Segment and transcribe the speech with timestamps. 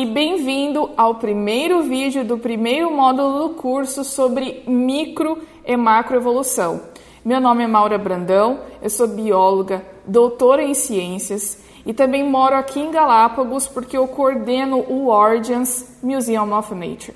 [0.00, 6.80] e bem-vindo ao primeiro vídeo do primeiro módulo do curso sobre micro e macroevolução.
[7.22, 12.80] Meu nome é Maura Brandão, eu sou bióloga, doutora em ciências e também moro aqui
[12.80, 17.14] em Galápagos porque eu coordeno o Origins Museum of Nature.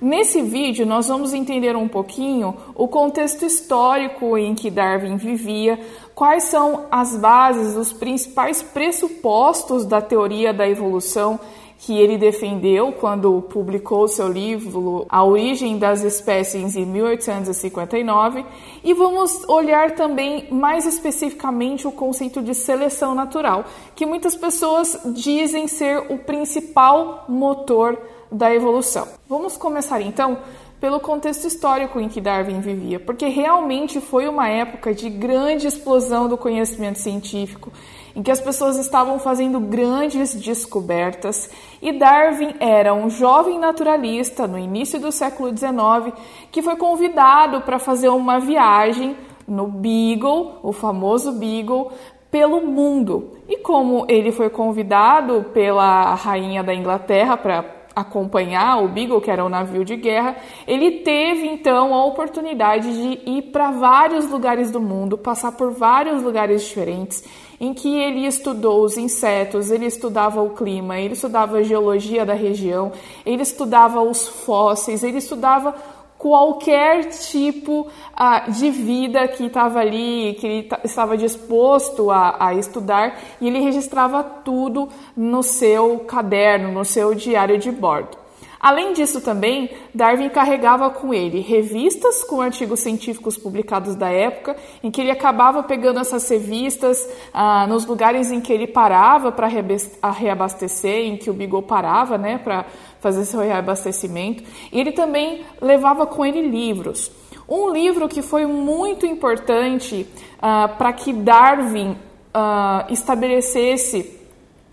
[0.00, 5.78] Nesse vídeo, nós vamos entender um pouquinho o contexto histórico em que Darwin vivia,
[6.14, 11.38] quais são as bases, os principais pressupostos da teoria da evolução
[11.84, 18.44] que ele defendeu quando publicou seu livro A Origem das Espécies em 1859
[18.84, 23.64] e vamos olhar também mais especificamente o conceito de seleção natural,
[23.96, 27.98] que muitas pessoas dizem ser o principal motor
[28.30, 29.08] da evolução.
[29.28, 30.38] Vamos começar então
[30.80, 36.28] pelo contexto histórico em que Darwin vivia, porque realmente foi uma época de grande explosão
[36.28, 37.72] do conhecimento científico,
[38.14, 44.58] em que as pessoas estavam fazendo grandes descobertas, e Darwin era um jovem naturalista no
[44.58, 46.14] início do século XIX
[46.50, 51.90] que foi convidado para fazer uma viagem no Beagle, o famoso Beagle,
[52.30, 53.32] pelo mundo.
[53.48, 59.44] E como ele foi convidado pela rainha da Inglaterra para acompanhar o Beagle, que era
[59.44, 64.80] um navio de guerra, ele teve então a oportunidade de ir para vários lugares do
[64.80, 67.24] mundo, passar por vários lugares diferentes,
[67.60, 72.34] em que ele estudou os insetos, ele estudava o clima, ele estudava a geologia da
[72.34, 72.92] região,
[73.24, 75.74] ele estudava os fósseis, ele estudava
[76.22, 83.18] qualquer tipo uh, de vida que estava ali, que ele estava disposto a, a, estudar,
[83.40, 88.22] e ele registrava tudo no seu caderno, no seu diário de bordo.
[88.60, 94.92] Além disso, também, Darwin carregava com ele revistas com artigos científicos publicados da época, em
[94.92, 101.06] que ele acabava pegando essas revistas ah, nos lugares em que ele parava para reabastecer,
[101.06, 102.64] em que o Beagle parava né, para
[103.02, 104.44] fazer seu reabastecimento.
[104.72, 107.10] E ele também levava com ele livros.
[107.48, 110.06] Um livro que foi muito importante
[110.40, 111.96] ah, para que Darwin
[112.32, 114.18] ah, estabelecesse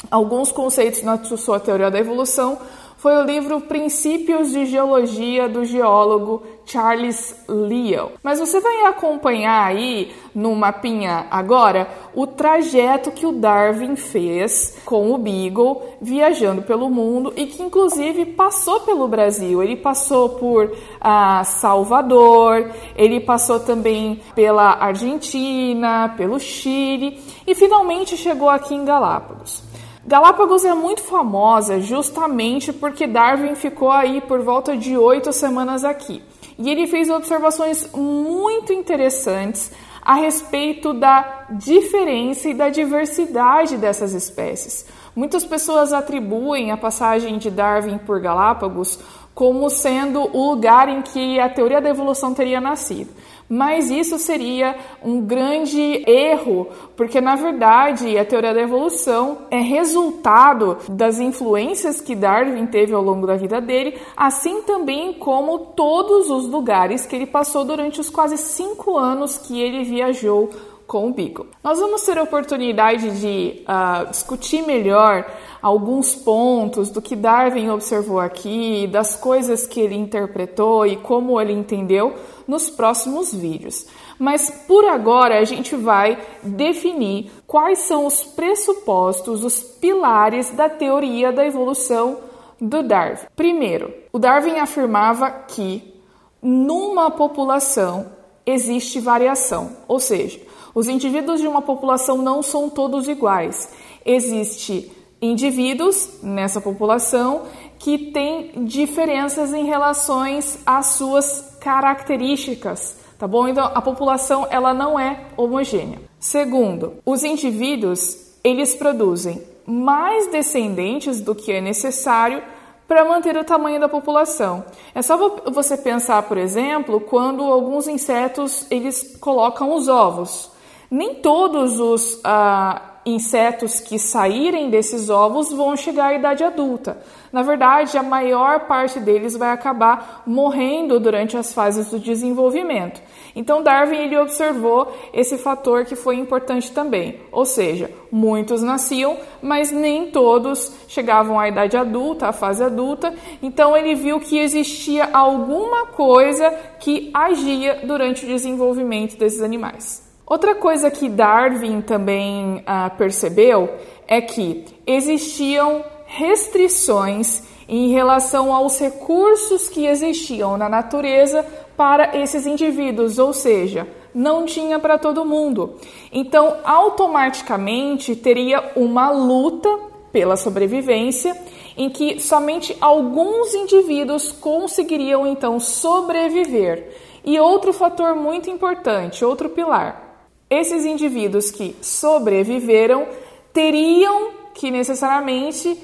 [0.09, 2.57] alguns conceitos na sua teoria da evolução
[2.99, 8.11] foi o livro Princípios de Geologia do geólogo Charles Lyell.
[8.21, 15.13] Mas você vai acompanhar aí no mapinha agora o trajeto que o Darwin fez com
[15.13, 19.63] o Beagle viajando pelo mundo e que inclusive passou pelo Brasil.
[19.63, 27.17] Ele passou por ah, Salvador, ele passou também pela Argentina, pelo Chile
[27.47, 29.58] e finalmente chegou aqui em Galápagos.
[30.05, 36.23] Galápagos é muito famosa justamente porque Darwin ficou aí por volta de oito semanas aqui.
[36.57, 39.71] E ele fez observações muito interessantes
[40.01, 44.85] a respeito da diferença e da diversidade dessas espécies.
[45.15, 48.99] Muitas pessoas atribuem a passagem de Darwin por Galápagos
[49.35, 53.09] como sendo o lugar em que a teoria da evolução teria nascido.
[53.49, 60.77] Mas isso seria um grande erro, porque na verdade a teoria da evolução é resultado
[60.87, 66.47] das influências que Darwin teve ao longo da vida dele, assim também como todos os
[66.47, 70.49] lugares que ele passou durante os quase cinco anos que ele viajou
[70.89, 71.45] com o Beagle.
[71.63, 75.23] Nós vamos ter a oportunidade de uh, discutir melhor
[75.61, 81.53] alguns pontos do que Darwin observou aqui, das coisas que ele interpretou e como ele
[81.53, 82.15] entendeu
[82.47, 83.85] nos próximos vídeos.
[84.17, 91.31] Mas por agora a gente vai definir quais são os pressupostos, os pilares da teoria
[91.31, 92.17] da evolução
[92.59, 93.27] do Darwin.
[93.35, 95.93] Primeiro, o Darwin afirmava que
[96.41, 98.07] numa população
[98.43, 100.39] existe variação, ou seja,
[100.73, 103.69] os indivíduos de uma população não são todos iguais.
[104.05, 104.91] Existe
[105.21, 107.43] indivíduos nessa população
[107.77, 113.47] que têm diferenças em relações às suas características, tá bom?
[113.47, 115.99] Então a população ela não é homogênea.
[116.19, 122.41] Segundo, os indivíduos eles produzem mais descendentes do que é necessário
[122.87, 124.65] para manter o tamanho da população.
[124.95, 125.15] É só
[125.51, 130.49] você pensar, por exemplo, quando alguns insetos eles colocam os ovos.
[130.91, 136.97] Nem todos os ah, insetos que saírem desses ovos vão chegar à idade adulta.
[137.31, 143.01] Na verdade, a maior parte deles vai acabar morrendo durante as fases do desenvolvimento.
[143.35, 149.71] Então, Darwin ele observou esse fator que foi importante também, ou seja, muitos nasciam, mas
[149.71, 153.13] nem todos chegavam à idade adulta, à fase adulta.
[153.43, 156.49] Então, ele viu que existia alguma coisa
[156.79, 160.08] que agia durante o desenvolvimento desses animais.
[160.29, 163.67] Outra coisa que Darwin também ah, percebeu
[164.07, 171.43] é que existiam restrições em relação aos recursos que existiam na natureza
[171.75, 175.77] para esses indivíduos, ou seja, não tinha para todo mundo.
[176.11, 179.69] Então, automaticamente teria uma luta
[180.11, 181.35] pela sobrevivência
[181.75, 186.95] em que somente alguns indivíduos conseguiriam então sobreviver.
[187.25, 190.08] E outro fator muito importante, outro pilar.
[190.49, 193.07] Esses indivíduos que sobreviveram
[193.53, 195.77] teriam que necessariamente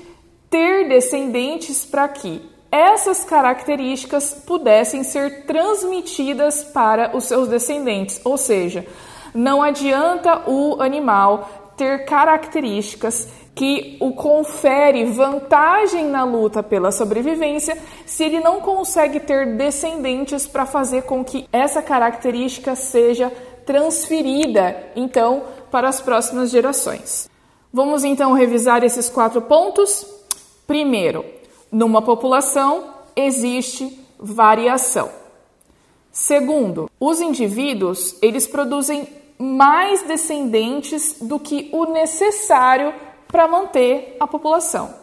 [0.49, 2.41] ter descendentes para que
[2.71, 8.19] essas características pudessem ser transmitidas para os seus descendentes.
[8.25, 8.85] Ou seja,
[9.33, 18.25] não adianta o animal ter características que o confere vantagem na luta pela sobrevivência se
[18.25, 23.31] ele não consegue ter descendentes para fazer com que essa característica seja
[23.65, 27.29] transferida então para as próximas gerações.
[27.73, 30.05] Vamos então revisar esses quatro pontos.
[30.65, 31.25] Primeiro,
[31.71, 32.85] numa população
[33.15, 35.09] existe variação.
[36.11, 39.07] Segundo, os indivíduos, eles produzem
[39.37, 42.93] mais descendentes do que o necessário
[43.27, 44.93] para manter a população.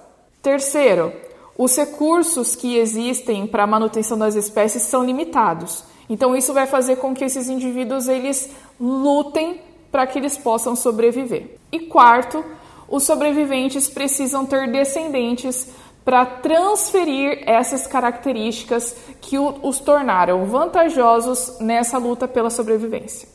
[0.41, 1.13] Terceiro,
[1.57, 5.85] os recursos que existem para a manutenção das espécies são limitados.
[6.09, 8.51] Então isso vai fazer com que esses indivíduos eles
[8.81, 9.61] lutem
[9.91, 11.59] para que eles possam sobreviver.
[11.71, 12.45] E quarto,
[12.89, 15.69] os sobreviventes precisam ter descendentes
[16.05, 23.29] para transferir essas características que os tornaram vantajosos nessa luta pela sobrevivência.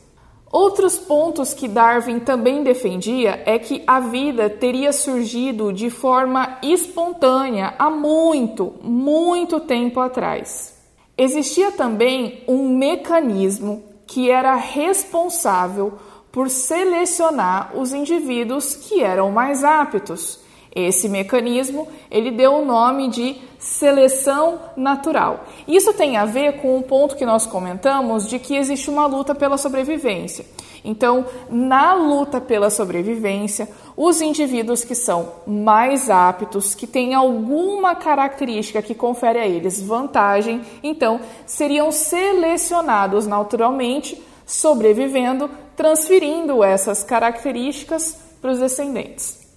[0.50, 7.74] Outros pontos que Darwin também defendia é que a vida teria surgido de forma espontânea
[7.78, 10.77] há muito, muito tempo atrás.
[11.18, 15.98] Existia também um mecanismo que era responsável
[16.30, 20.38] por selecionar os indivíduos que eram mais aptos.
[20.86, 25.44] Esse mecanismo ele deu o nome de seleção natural.
[25.66, 29.34] Isso tem a ver com o ponto que nós comentamos de que existe uma luta
[29.34, 30.46] pela sobrevivência.
[30.84, 38.80] Então, na luta pela sobrevivência, os indivíduos que são mais aptos, que têm alguma característica
[38.80, 48.60] que confere a eles vantagem, então seriam selecionados naturalmente, sobrevivendo, transferindo essas características para os
[48.60, 49.47] descendentes.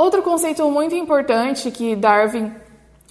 [0.00, 2.50] Outro conceito muito importante que Darwin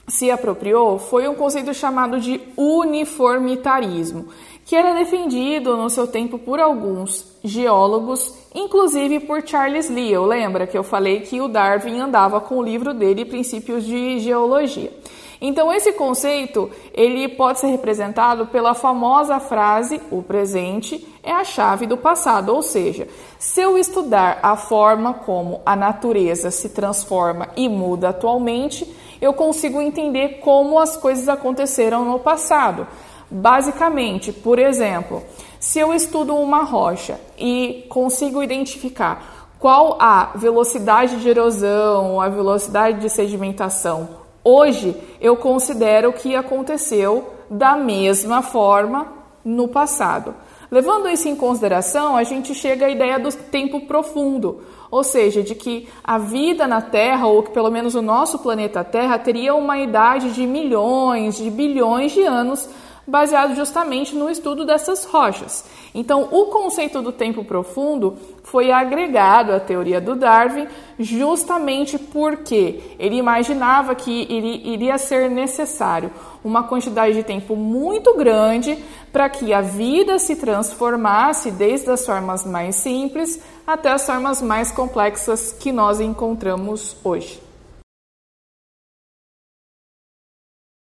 [0.07, 4.29] se apropriou foi um conceito chamado de uniformitarismo,
[4.65, 10.25] que era defendido no seu tempo por alguns geólogos, inclusive por Charles Lyell.
[10.25, 14.91] Lembra que eu falei que o Darwin andava com o livro dele Princípios de Geologia.
[15.41, 21.85] Então esse conceito, ele pode ser representado pela famosa frase o presente é a chave
[21.85, 23.07] do passado, ou seja,
[23.37, 28.85] se eu estudar a forma como a natureza se transforma e muda atualmente,
[29.21, 32.87] eu consigo entender como as coisas aconteceram no passado.
[33.31, 35.23] Basicamente, por exemplo,
[35.59, 43.01] se eu estudo uma rocha e consigo identificar qual a velocidade de erosão, a velocidade
[43.01, 44.18] de sedimentação
[44.51, 49.05] Hoje eu considero que aconteceu da mesma forma
[49.45, 50.33] no passado.
[50.71, 55.53] Levando isso em consideração, a gente chega à ideia do tempo profundo, ou seja, de
[55.53, 59.77] que a vida na Terra, ou que pelo menos o nosso planeta Terra, teria uma
[59.77, 62.67] idade de milhões, de bilhões de anos
[63.09, 65.65] baseado justamente no estudo dessas rochas.
[65.93, 70.67] Então, o conceito do tempo profundo foi agregado à teoria do Darwin
[70.99, 76.11] justamente porque ele imaginava que iria ser necessário
[76.43, 78.77] uma quantidade de tempo muito grande
[79.11, 84.71] para que a vida se transformasse desde as formas mais simples até as formas mais
[84.71, 87.48] complexas que nós encontramos hoje.